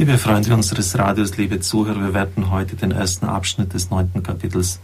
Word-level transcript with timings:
Liebe 0.00 0.16
Freunde 0.16 0.54
unseres 0.54 0.96
Radios, 0.96 1.36
liebe 1.38 1.58
Zuhörer, 1.58 2.00
wir 2.00 2.14
werden 2.14 2.52
heute 2.52 2.76
den 2.76 2.92
ersten 2.92 3.26
Abschnitt 3.26 3.74
des 3.74 3.90
neunten 3.90 4.22
Kapitels 4.22 4.78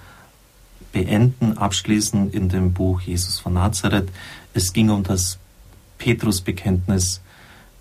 beenden, 0.92 1.56
abschließen 1.56 2.32
in 2.32 2.48
dem 2.48 2.72
Buch 2.72 3.00
Jesus 3.00 3.38
von 3.38 3.52
Nazareth. 3.52 4.08
Es 4.54 4.72
ging 4.72 4.90
um 4.90 5.04
das 5.04 5.38
Petrusbekenntnis. 5.98 7.20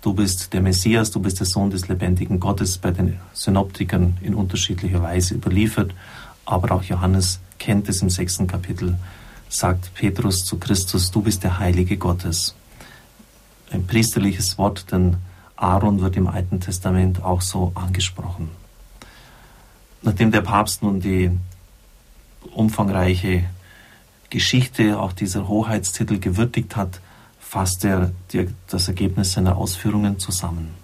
Du 0.00 0.12
bist 0.14 0.52
der 0.52 0.60
Messias, 0.60 1.10
du 1.10 1.18
bist 1.18 1.40
der 1.40 1.48
Sohn 1.48 1.70
des 1.70 1.88
lebendigen 1.88 2.38
Gottes, 2.38 2.78
bei 2.78 2.92
den 2.92 3.18
Synoptikern 3.32 4.16
in 4.20 4.36
unterschiedlicher 4.36 5.02
Weise 5.02 5.34
überliefert. 5.34 5.92
Aber 6.44 6.70
auch 6.70 6.84
Johannes 6.84 7.40
kennt 7.58 7.88
es 7.88 8.00
im 8.00 8.10
sechsten 8.10 8.46
Kapitel, 8.46 8.96
sagt 9.48 9.92
Petrus 9.94 10.44
zu 10.44 10.58
Christus, 10.58 11.10
du 11.10 11.20
bist 11.20 11.42
der 11.42 11.58
Heilige 11.58 11.96
Gottes. 11.96 12.54
Ein 13.72 13.88
priesterliches 13.88 14.56
Wort, 14.56 14.92
denn 14.92 15.16
Aaron 15.56 16.00
wird 16.00 16.16
im 16.16 16.26
Alten 16.26 16.60
Testament 16.60 17.22
auch 17.22 17.40
so 17.40 17.72
angesprochen. 17.74 18.50
Nachdem 20.02 20.32
der 20.32 20.42
Papst 20.42 20.82
nun 20.82 21.00
die 21.00 21.30
umfangreiche 22.52 23.44
Geschichte 24.30 24.98
auch 24.98 25.12
dieser 25.12 25.48
Hoheitstitel 25.48 26.18
gewürdigt 26.18 26.76
hat, 26.76 27.00
fasst 27.38 27.84
er 27.84 28.10
das 28.68 28.88
Ergebnis 28.88 29.32
seiner 29.32 29.56
Ausführungen 29.56 30.18
zusammen. 30.18 30.74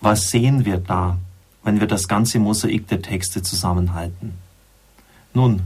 Was 0.00 0.30
sehen 0.30 0.64
wir 0.64 0.78
da, 0.78 1.18
wenn 1.62 1.80
wir 1.80 1.86
das 1.86 2.08
ganze 2.08 2.38
Mosaik 2.38 2.88
der 2.88 3.00
Texte 3.00 3.42
zusammenhalten? 3.42 4.34
Nun, 5.32 5.62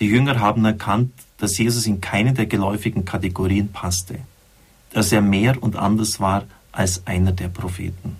die 0.00 0.06
Jünger 0.06 0.40
haben 0.40 0.64
erkannt, 0.64 1.12
dass 1.38 1.56
Jesus 1.58 1.86
in 1.86 2.00
keine 2.00 2.34
der 2.34 2.46
geläufigen 2.46 3.04
Kategorien 3.04 3.72
passte, 3.72 4.18
dass 4.92 5.12
er 5.12 5.22
mehr 5.22 5.62
und 5.62 5.76
anders 5.76 6.20
war 6.20 6.44
als 6.72 7.06
einer 7.06 7.32
der 7.32 7.48
Propheten. 7.48 8.16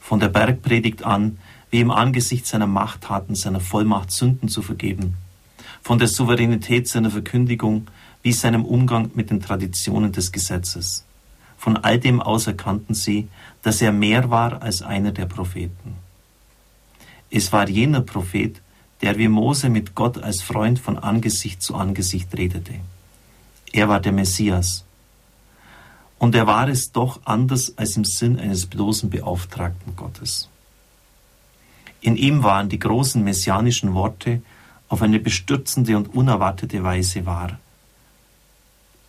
Von 0.00 0.20
der 0.20 0.28
Bergpredigt 0.28 1.04
an, 1.04 1.38
wie 1.70 1.80
im 1.80 1.90
Angesicht 1.90 2.46
seiner 2.46 2.66
Machttaten, 2.66 3.34
seiner 3.34 3.60
Vollmacht 3.60 4.10
Sünden 4.10 4.48
zu 4.48 4.62
vergeben, 4.62 5.16
von 5.82 5.98
der 5.98 6.08
Souveränität 6.08 6.88
seiner 6.88 7.10
Verkündigung 7.10 7.88
wie 8.22 8.32
seinem 8.32 8.64
Umgang 8.64 9.10
mit 9.14 9.30
den 9.30 9.40
Traditionen 9.40 10.12
des 10.12 10.32
Gesetzes. 10.32 11.04
Von 11.56 11.76
all 11.76 11.98
dem 11.98 12.20
aus 12.20 12.46
erkannten 12.46 12.94
sie, 12.94 13.28
dass 13.62 13.80
er 13.80 13.92
mehr 13.92 14.30
war 14.30 14.62
als 14.62 14.82
einer 14.82 15.12
der 15.12 15.26
Propheten. 15.26 15.94
Es 17.30 17.52
war 17.52 17.68
jener 17.68 18.00
Prophet, 18.00 18.60
der 19.02 19.18
wie 19.18 19.28
Mose 19.28 19.68
mit 19.68 19.94
Gott 19.94 20.22
als 20.22 20.42
Freund 20.42 20.78
von 20.78 20.98
Angesicht 20.98 21.62
zu 21.62 21.74
Angesicht 21.74 22.36
redete. 22.36 22.74
Er 23.72 23.88
war 23.88 24.00
der 24.00 24.12
Messias, 24.12 24.84
und 26.18 26.34
er 26.34 26.46
war 26.46 26.68
es 26.68 26.92
doch 26.92 27.20
anders 27.24 27.74
als 27.76 27.96
im 27.96 28.04
Sinn 28.04 28.38
eines 28.38 28.66
bloßen 28.66 29.10
Beauftragten 29.10 29.96
Gottes. 29.96 30.48
In 32.00 32.16
ihm 32.16 32.42
waren 32.42 32.68
die 32.68 32.78
großen 32.78 33.22
messianischen 33.22 33.94
Worte 33.94 34.42
auf 34.88 35.02
eine 35.02 35.18
bestürzende 35.18 35.96
und 35.96 36.14
unerwartete 36.14 36.82
Weise 36.82 37.26
wahr. 37.26 37.58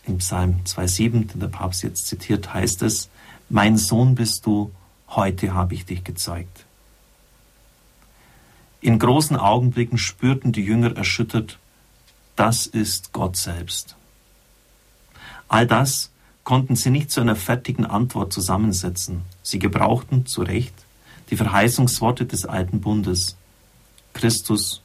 Im 0.05 0.17
Psalm 0.17 0.61
2,7, 0.65 1.27
den 1.27 1.39
der 1.39 1.47
Papst 1.47 1.83
jetzt 1.83 2.07
zitiert, 2.07 2.53
heißt 2.53 2.81
es, 2.81 3.09
Mein 3.49 3.77
Sohn 3.77 4.15
bist 4.15 4.45
du, 4.45 4.71
heute 5.09 5.53
habe 5.53 5.75
ich 5.75 5.85
dich 5.85 6.03
gezeugt. 6.03 6.65
In 8.81 8.99
großen 8.99 9.37
Augenblicken 9.37 9.97
spürten 9.97 10.51
die 10.51 10.63
Jünger 10.63 10.95
erschüttert, 10.95 11.59
das 12.35 12.67
ist 12.67 13.13
Gott 13.13 13.35
selbst. 13.35 13.95
All 15.47 15.65
das 15.67 16.11
konnten 16.47 16.77
sie 16.77 16.91
nicht 16.91 17.11
zu 17.11 17.19
einer 17.19 17.35
fertigen 17.35 17.85
Antwort 17.85 18.31
zusammensetzen. 18.31 19.23
Sie 19.43 19.59
gebrauchten, 19.59 20.25
zu 20.25 20.43
Recht, 20.43 20.73
die 21.29 21.35
Verheißungsworte 21.35 22.25
des 22.25 22.45
alten 22.45 22.79
Bundes. 22.79 23.35
Christus, 24.13 24.81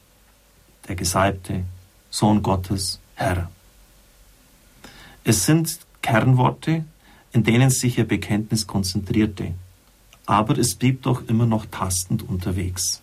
der 0.89 0.97
Gesalbte, 0.97 1.63
Sohn 2.09 2.43
Gottes, 2.43 2.99
Herr. 3.15 3.49
Es 5.23 5.45
sind 5.45 5.79
Kernworte, 6.01 6.83
in 7.31 7.45
denen 7.45 7.69
sich 7.69 7.97
ihr 7.97 8.09
Bekenntnis 8.09 8.67
konzentrierte, 8.67 9.53
aber 10.25 10.57
es 10.57 10.75
blieb 10.75 11.03
doch 11.03 11.25
immer 11.29 11.45
noch 11.45 11.65
tastend 11.67 12.27
unterwegs. 12.27 13.01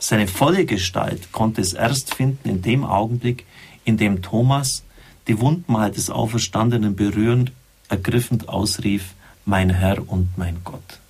Seine 0.00 0.26
volle 0.26 0.66
Gestalt 0.66 1.30
konnte 1.30 1.60
es 1.60 1.74
erst 1.74 2.12
finden 2.12 2.48
in 2.48 2.60
dem 2.60 2.84
Augenblick, 2.84 3.46
in 3.84 3.96
dem 3.96 4.20
Thomas 4.20 4.82
die 5.28 5.38
Wundmal 5.38 5.92
des 5.92 6.10
Auferstandenen 6.10 6.96
berührend 6.96 7.52
ergriffend 7.88 8.48
ausrief, 8.48 9.14
mein 9.44 9.70
Herr 9.70 10.08
und 10.08 10.36
mein 10.36 10.58
Gott. 10.64 11.00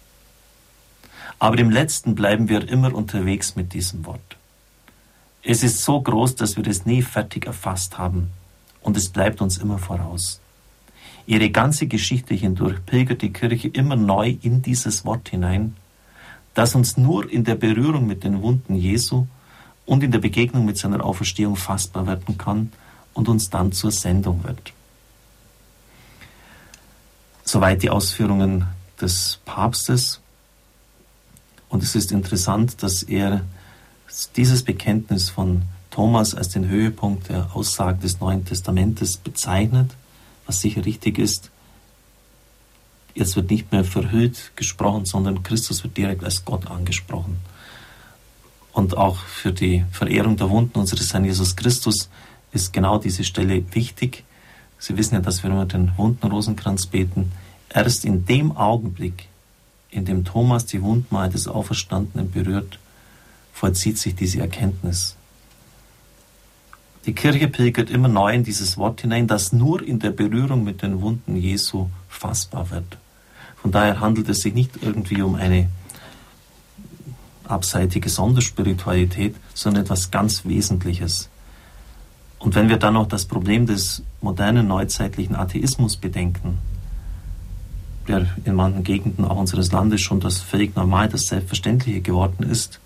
Aber 1.39 1.59
im 1.59 1.71
letzten 1.71 2.15
bleiben 2.15 2.49
wir 2.49 2.69
immer 2.69 2.95
unterwegs 2.95 3.57
mit 3.57 3.73
diesem 3.73 4.07
Wort. 4.07 4.37
Es 5.43 5.63
ist 5.63 5.83
so 5.85 6.01
groß, 6.01 6.35
dass 6.35 6.57
wir 6.57 6.67
es 6.67 6.85
nie 6.85 7.03
fertig 7.03 7.47
erfasst 7.47 7.99
haben 7.99 8.31
und 8.81 8.97
es 8.97 9.09
bleibt 9.09 9.41
uns 9.41 9.59
immer 9.59 9.79
voraus. 9.79 10.41
Ihre 11.27 11.51
ganze 11.51 11.87
Geschichte 11.87 12.35
hindurch 12.35 12.85
pilgert 12.87 13.23
die 13.23 13.33
Kirche 13.33 13.69
immer 13.69 13.97
neu 13.97 14.37
in 14.41 14.63
dieses 14.63 15.05
Wort 15.05 15.29
hinein, 15.29 15.77
das 16.55 16.75
uns 16.75 16.97
nur 16.97 17.31
in 17.31 17.45
der 17.45 17.55
Berührung 17.55 18.07
mit 18.07 18.25
den 18.25 18.43
Wunden 18.43 18.75
Jesu 18.75 19.27
und 19.87 20.03
in 20.03 20.11
der 20.11 20.19
Begegnung 20.19 20.65
mit 20.65 20.79
seiner 20.79 21.05
Auferstehung 21.05 21.55
fassbar 21.55 22.07
werden 22.07 22.37
kann 22.37 22.73
und 23.15 23.29
uns 23.29 23.51
dann 23.51 23.73
zur 23.73 23.91
Sendung 23.91 24.43
wird. 24.45 24.73
Soweit 27.49 27.83
die 27.83 27.89
Ausführungen 27.89 28.67
des 29.01 29.39
Papstes. 29.47 30.21
Und 31.71 31.83
es 31.83 31.95
ist 31.95 32.13
interessant, 32.13 32.83
dass 32.83 33.03
er 33.03 33.41
dieses 34.37 34.63
Bekenntnis 34.63 35.31
von 35.31 35.63
Thomas 35.91 36.35
als 36.35 36.51
den 36.51 36.69
Höhepunkt 36.69 37.31
der 37.31 37.57
Aussage 37.57 38.01
des 38.01 38.21
Neuen 38.21 38.45
Testamentes 38.45 39.17
bezeichnet, 39.17 39.93
was 40.45 40.61
sicher 40.61 40.85
richtig 40.85 41.19
ist. 41.19 41.51
Jetzt 43.15 43.35
wird 43.35 43.49
nicht 43.49 43.73
mehr 43.73 43.85
verhüllt 43.85 44.53
gesprochen, 44.55 45.07
sondern 45.07 45.43
Christus 45.43 45.83
wird 45.85 45.97
direkt 45.97 46.25
als 46.25 46.45
Gott 46.45 46.71
angesprochen. 46.71 47.39
Und 48.75 48.95
auch 48.95 49.17
für 49.17 49.55
die 49.55 49.87
Verehrung 49.91 50.37
der 50.37 50.51
Wunden 50.51 50.79
unseres 50.79 51.15
Herrn 51.15 51.25
Jesus 51.25 51.57
Christus 51.57 52.11
ist 52.53 52.75
genau 52.75 52.99
diese 52.99 53.25
Stelle 53.25 53.65
wichtig. 53.75 54.25
Sie 54.79 54.97
wissen 54.97 55.15
ja, 55.15 55.21
dass 55.21 55.43
wir 55.43 55.51
immer 55.51 55.67
den 55.67 55.93
Wundenrosenkranz 55.97 56.87
beten. 56.87 57.33
Erst 57.69 58.05
in 58.05 58.25
dem 58.27 58.57
Augenblick, 58.57 59.29
in 59.91 60.05
dem 60.05 60.25
Thomas 60.25 60.67
die 60.67 60.83
Wundmal 60.83 61.31
des 61.31 61.49
Auferstandenen 61.49 62.31
berührt, 62.31 62.79
vollzieht 63.53 63.99
sich 63.99 64.15
diese 64.15 64.41
Erkenntnis. 64.41 65.17
Die 67.07 67.15
Kirche 67.15 67.49
pilgert 67.49 67.91
immer 67.91 68.09
neu 68.09 68.35
in 68.35 68.45
dieses 68.45 68.77
Wort 68.77 69.01
hinein, 69.01 69.27
das 69.27 69.53
nur 69.53 69.83
in 69.83 69.99
der 69.99 70.11
Berührung 70.11 70.63
mit 70.63 70.83
den 70.83 71.01
Wunden 71.01 71.37
Jesu 71.37 71.89
fassbar 72.09 72.71
wird. 72.71 72.99
Von 73.57 73.73
daher 73.73 74.01
handelt 74.01 74.29
es 74.29 74.43
sich 74.43 74.55
nicht 74.55 74.83
irgendwie 74.83 75.23
um 75.23 75.35
eine 75.35 75.69
abseitige 77.45 78.09
Sonderspiritualität, 78.09 79.35
sondern 79.55 79.85
etwas 79.85 80.11
ganz 80.11 80.45
Wesentliches. 80.45 81.29
Und 82.39 82.55
wenn 82.55 82.69
wir 82.69 82.77
dann 82.77 82.95
noch 82.95 83.09
das 83.09 83.25
Problem 83.25 83.67
des 83.67 84.03
modernen 84.21 84.69
neuzeitlichen 84.69 85.35
Atheismus 85.35 85.97
bedenken, 85.97 86.59
der 88.07 88.27
in 88.45 88.55
manchen 88.55 88.85
Gegenden 88.85 89.25
auch 89.25 89.37
unseres 89.37 89.73
Landes 89.73 90.01
schon 90.01 90.21
das 90.21 90.41
völlig 90.41 90.75
normal, 90.77 91.09
das 91.09 91.27
Selbstverständliche 91.27 92.01
geworden 92.01 92.43
ist, 92.45 92.81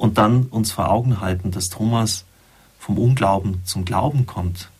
und 0.00 0.16
dann 0.16 0.44
uns 0.44 0.72
vor 0.72 0.90
Augen 0.90 1.20
halten, 1.20 1.50
dass 1.50 1.68
Thomas 1.68 2.24
vom 2.78 2.96
Unglauben 2.96 3.60
zum 3.64 3.84
Glauben 3.84 4.24
kommt. 4.24 4.70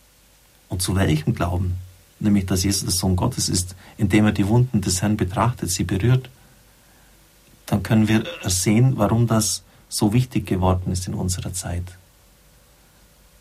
Und 0.70 0.80
zu 0.80 0.96
welchem 0.96 1.34
Glauben? 1.34 1.74
Nämlich, 2.20 2.46
dass 2.46 2.64
Jesus 2.64 2.84
der 2.84 2.90
Sohn 2.92 3.16
Gottes 3.16 3.50
ist, 3.50 3.76
indem 3.98 4.24
er 4.24 4.32
die 4.32 4.48
Wunden 4.48 4.80
des 4.80 5.02
Herrn 5.02 5.18
betrachtet, 5.18 5.70
sie 5.70 5.84
berührt. 5.84 6.30
Dann 7.66 7.82
können 7.82 8.08
wir 8.08 8.24
sehen, 8.44 8.94
warum 8.96 9.26
das 9.26 9.62
so 9.90 10.14
wichtig 10.14 10.46
geworden 10.46 10.90
ist 10.90 11.06
in 11.06 11.14
unserer 11.14 11.52
Zeit. 11.52 11.98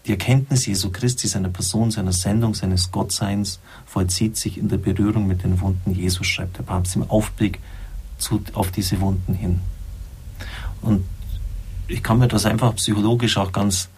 Die 0.06 0.12
Erkenntnis 0.12 0.66
Jesu 0.66 0.92
Christi, 0.92 1.28
seiner 1.28 1.50
Person, 1.50 1.92
seiner 1.92 2.14
Sendung, 2.14 2.54
seines 2.56 2.92
Gottseins 2.92 3.60
vollzieht 3.86 4.38
sich 4.38 4.58
in 4.58 4.70
der 4.70 4.78
Berührung 4.78 5.28
mit 5.28 5.44
den 5.44 5.60
Wunden 5.62 5.94
Jesus, 5.94 6.28
schreibt 6.28 6.58
der 6.58 6.64
Papst 6.64 6.96
im 6.96 7.10
Aufblick 7.10 7.60
zu, 8.18 8.42
auf 8.54 8.72
diese 8.72 9.00
Wunden 9.02 9.34
hin. 9.34 9.62
Und 10.82 11.06
ich 11.88 12.02
kann 12.02 12.20
mir 12.20 12.28
das 12.28 12.46
einfach 12.46 12.76
psychologisch 12.76 13.38
auch 13.38 13.52
ganz 13.52 13.90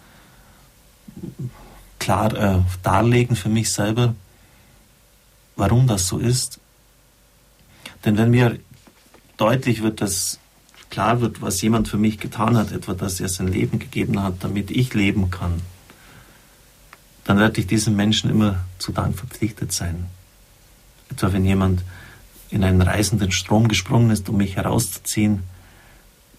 klar 1.98 2.34
äh, 2.34 2.60
darlegen 2.82 3.36
für 3.36 3.48
mich 3.48 3.72
selber, 3.72 4.14
warum 5.56 5.86
das 5.86 6.08
so 6.08 6.18
ist. 6.18 6.58
Denn 8.04 8.16
wenn 8.18 8.30
mir 8.30 8.58
deutlich 9.36 9.82
wird, 9.82 10.00
dass 10.00 10.38
klar 10.90 11.20
wird, 11.20 11.40
was 11.40 11.62
jemand 11.62 11.88
für 11.88 11.98
mich 11.98 12.18
getan 12.18 12.56
hat, 12.56 12.72
etwa 12.72 12.94
dass 12.94 13.20
er 13.20 13.28
sein 13.28 13.48
Leben 13.48 13.78
gegeben 13.78 14.22
hat, 14.22 14.34
damit 14.40 14.70
ich 14.70 14.92
leben 14.94 15.30
kann, 15.30 15.62
dann 17.24 17.38
werde 17.38 17.60
ich 17.60 17.66
diesem 17.66 17.96
Menschen 17.96 18.30
immer 18.30 18.64
zu 18.78 18.92
Dank 18.92 19.16
verpflichtet 19.16 19.72
sein. 19.72 20.06
Etwa 21.10 21.32
wenn 21.32 21.44
jemand 21.44 21.82
in 22.50 22.64
einen 22.64 22.82
reißenden 22.82 23.32
Strom 23.32 23.68
gesprungen 23.68 24.10
ist, 24.10 24.28
um 24.28 24.36
mich 24.36 24.56
herauszuziehen, 24.56 25.42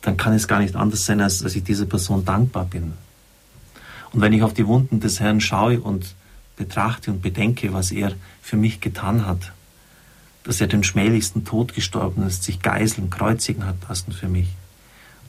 dann 0.01 0.17
kann 0.17 0.33
es 0.33 0.47
gar 0.47 0.59
nicht 0.59 0.75
anders 0.75 1.05
sein, 1.05 1.21
als 1.21 1.39
dass 1.39 1.55
ich 1.55 1.63
dieser 1.63 1.85
Person 1.85 2.25
dankbar 2.25 2.65
bin. 2.65 2.93
Und 4.11 4.21
wenn 4.21 4.33
ich 4.33 4.43
auf 4.43 4.53
die 4.53 4.67
Wunden 4.67 4.99
des 4.99 5.19
Herrn 5.19 5.41
schaue 5.41 5.79
und 5.79 6.15
betrachte 6.55 7.11
und 7.11 7.21
bedenke, 7.21 7.73
was 7.73 7.91
er 7.91 8.13
für 8.41 8.57
mich 8.57 8.79
getan 8.79 9.25
hat, 9.25 9.53
dass 10.43 10.61
er 10.61 10.67
den 10.67 10.83
schmählichsten 10.83 11.45
Tod 11.45 11.73
gestorben 11.73 12.23
ist, 12.23 12.43
sich 12.43 12.61
geiseln, 12.61 13.09
kreuzigen 13.09 13.65
hat 13.65 13.77
lassen 13.87 14.11
für 14.11 14.27
mich. 14.27 14.49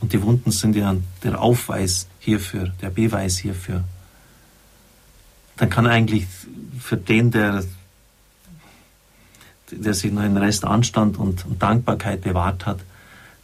Und 0.01 0.13
die 0.13 0.23
Wunden 0.23 0.51
sind 0.51 0.77
ja 0.77 0.97
der 1.23 1.41
Aufweis 1.41 2.09
hierfür, 2.19 2.73
der 2.83 2.91
Beweis 2.91 3.39
hierfür. 3.39 3.85
Dann 5.57 5.71
kann 5.71 5.87
eigentlich 5.87 6.27
für 6.81 6.97
den, 6.97 7.31
der, 7.31 7.65
der 9.71 9.95
sich 9.95 10.13
noch 10.13 10.23
einen 10.23 10.37
Rest 10.37 10.65
Anstand 10.65 11.17
und, 11.17 11.47
und 11.47 11.63
Dankbarkeit 11.63 12.23
bewahrt 12.23 12.67
hat, 12.67 12.81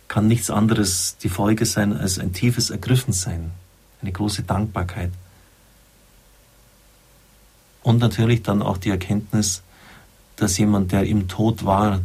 kann 0.08 0.26
nichts 0.26 0.50
anderes 0.50 1.16
die 1.22 1.28
Folge 1.28 1.64
sein 1.66 1.96
als 1.96 2.18
ein 2.18 2.32
tiefes 2.32 2.70
Ergriffensein, 2.70 3.52
eine 4.02 4.12
große 4.12 4.42
Dankbarkeit. 4.42 5.12
Und 7.82 7.98
natürlich 7.98 8.42
dann 8.42 8.60
auch 8.60 8.76
die 8.76 8.90
Erkenntnis, 8.90 9.62
dass 10.36 10.58
jemand, 10.58 10.92
der 10.92 11.04
im 11.04 11.28
Tod 11.28 11.64
war, 11.64 12.00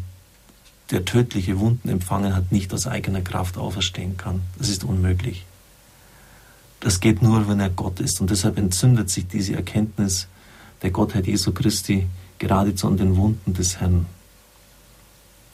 der 0.91 1.03
tödliche 1.03 1.59
Wunden 1.59 1.89
empfangen 1.89 2.35
hat, 2.35 2.51
nicht 2.51 2.73
aus 2.73 2.85
eigener 2.85 3.21
Kraft 3.21 3.57
auferstehen 3.57 4.17
kann. 4.17 4.41
Das 4.57 4.69
ist 4.69 4.83
unmöglich. 4.83 5.45
Das 6.79 6.99
geht 6.99 7.21
nur, 7.21 7.47
wenn 7.47 7.59
er 7.59 7.69
Gott 7.69 7.99
ist. 7.99 8.21
Und 8.21 8.29
deshalb 8.29 8.57
entzündet 8.57 9.09
sich 9.09 9.27
diese 9.27 9.55
Erkenntnis 9.55 10.27
der 10.81 10.91
Gottheit 10.91 11.27
Jesu 11.27 11.51
Christi 11.51 12.07
geradezu 12.37 12.87
an 12.87 12.97
den 12.97 13.15
Wunden 13.15 13.53
des 13.53 13.79
Herrn. 13.79 14.05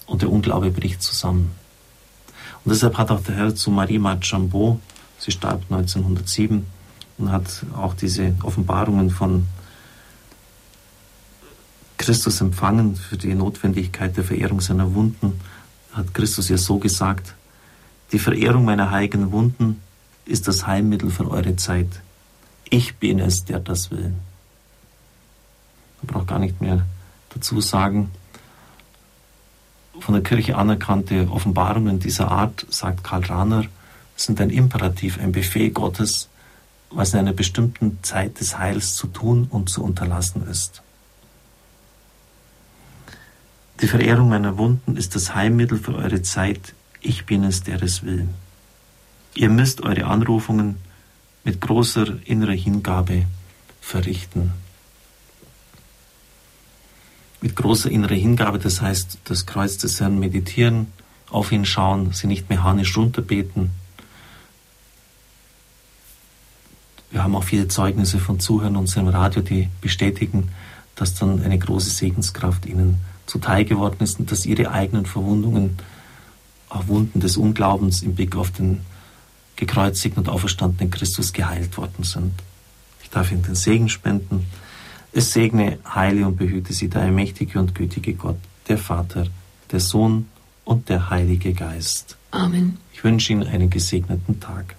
Und 0.05 0.21
der 0.21 0.31
Unglaube 0.31 0.71
bricht 0.71 1.01
zusammen. 1.01 1.51
Und 2.63 2.73
deshalb 2.73 2.97
hat 2.97 3.11
auch 3.11 3.21
der 3.21 3.35
Herr 3.35 3.55
zu 3.55 3.71
Marie 3.71 3.99
Marchambeau, 3.99 4.79
sie 5.17 5.31
starb 5.31 5.63
1907 5.69 6.65
und 7.17 7.31
hat 7.31 7.65
auch 7.75 7.93
diese 7.93 8.35
Offenbarungen 8.43 9.09
von 9.09 9.47
Christus 11.97 12.41
empfangen 12.41 12.95
für 12.95 13.17
die 13.17 13.35
Notwendigkeit 13.35 14.17
der 14.17 14.23
Verehrung 14.23 14.59
seiner 14.59 14.93
Wunden, 14.95 15.39
hat 15.93 16.13
Christus 16.13 16.49
ja 16.49 16.57
so 16.57 16.79
gesagt, 16.79 17.35
die 18.11 18.19
Verehrung 18.19 18.65
meiner 18.65 18.91
heiligen 18.91 19.31
Wunden 19.31 19.81
ist 20.25 20.47
das 20.47 20.67
Heilmittel 20.67 21.09
für 21.09 21.29
eure 21.29 21.55
Zeit. 21.55 22.01
Ich 22.69 22.95
bin 22.97 23.19
es, 23.19 23.45
der 23.45 23.59
das 23.59 23.91
will. 23.91 24.13
Man 26.01 26.07
braucht 26.07 26.27
gar 26.27 26.39
nicht 26.39 26.61
mehr 26.61 26.85
dazu 27.29 27.61
sagen. 27.61 28.11
Von 29.99 30.13
der 30.13 30.23
Kirche 30.23 30.57
anerkannte 30.57 31.29
Offenbarungen 31.29 31.99
dieser 31.99 32.31
Art, 32.31 32.65
sagt 32.69 33.03
Karl 33.03 33.25
Rahner, 33.25 33.65
sind 34.15 34.39
ein 34.41 34.49
Imperativ, 34.49 35.19
ein 35.19 35.31
Befehl 35.31 35.71
Gottes, 35.71 36.29
was 36.89 37.13
in 37.13 37.19
einer 37.19 37.33
bestimmten 37.33 37.99
Zeit 38.01 38.39
des 38.39 38.57
Heils 38.57 38.95
zu 38.95 39.07
tun 39.07 39.47
und 39.49 39.69
zu 39.69 39.83
unterlassen 39.83 40.47
ist. 40.47 40.81
Die 43.81 43.87
Verehrung 43.87 44.29
meiner 44.29 44.57
Wunden 44.57 44.95
ist 44.95 45.15
das 45.15 45.33
Heilmittel 45.33 45.77
für 45.77 45.95
eure 45.95 46.21
Zeit. 46.21 46.73
Ich 46.99 47.25
bin 47.25 47.43
es, 47.43 47.63
der 47.63 47.81
es 47.81 48.03
will. 48.03 48.27
Ihr 49.33 49.49
müsst 49.49 49.81
eure 49.81 50.05
Anrufungen 50.05 50.77
mit 51.43 51.61
großer 51.61 52.17
innerer 52.25 52.51
Hingabe 52.51 53.25
verrichten. 53.79 54.51
Mit 57.41 57.55
großer 57.55 57.89
innerer 57.89 58.15
Hingabe, 58.15 58.59
das 58.59 58.81
heißt, 58.81 59.19
das 59.23 59.45
Kreuz 59.45 59.77
des 59.77 59.99
Herrn 59.99 60.19
meditieren, 60.19 60.87
auf 61.29 61.51
ihn 61.51 61.65
schauen, 61.65 62.11
sie 62.13 62.27
nicht 62.27 62.49
mechanisch 62.49 62.95
runterbeten. 62.97 63.71
Wir 67.09 67.23
haben 67.23 67.35
auch 67.35 67.43
viele 67.43 67.67
Zeugnisse 67.67 68.19
von 68.19 68.39
Zuhörern 68.39 68.75
unserem 68.75 69.07
Radio, 69.07 69.41
die 69.41 69.69
bestätigen, 69.81 70.49
dass 70.95 71.15
dann 71.15 71.41
eine 71.41 71.57
große 71.57 71.89
Segenskraft 71.89 72.65
ihnen 72.65 72.97
zuteil 73.25 73.65
geworden 73.65 74.03
ist 74.03 74.19
und 74.19 74.31
dass 74.31 74.45
ihre 74.45 74.71
eigenen 74.71 75.05
Verwundungen, 75.05 75.77
auch 76.69 76.87
Wunden 76.87 77.19
des 77.19 77.37
Unglaubens 77.37 78.01
im 78.01 78.15
Blick 78.15 78.35
auf 78.35 78.51
den 78.51 78.81
gekreuzigten 79.61 80.23
und 80.23 80.29
auferstandenen 80.29 80.89
Christus 80.89 81.33
geheilt 81.33 81.77
worden 81.77 82.03
sind. 82.03 82.33
Ich 83.03 83.11
darf 83.11 83.31
Ihnen 83.31 83.43
den 83.43 83.53
Segen 83.53 83.89
spenden. 83.89 84.47
Es 85.13 85.33
segne, 85.33 85.77
heile 85.85 86.25
und 86.25 86.35
behüte 86.35 86.73
Sie 86.73 86.89
der 86.89 87.03
allmächtige 87.03 87.59
und 87.59 87.75
gütige 87.75 88.15
Gott, 88.15 88.39
der 88.67 88.79
Vater, 88.79 89.27
der 89.71 89.79
Sohn 89.79 90.29
und 90.65 90.89
der 90.89 91.11
Heilige 91.11 91.53
Geist. 91.53 92.17
Amen. 92.31 92.77
Ich 92.91 93.03
wünsche 93.03 93.33
Ihnen 93.33 93.47
einen 93.47 93.69
gesegneten 93.69 94.39
Tag. 94.39 94.75